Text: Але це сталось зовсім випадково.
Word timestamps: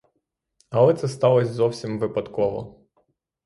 Але 0.69 0.93
це 0.93 1.07
сталось 1.07 1.47
зовсім 1.49 1.99
випадково. 1.99 2.79